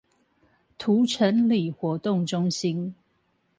[0.79, 2.95] 塗城里活動中心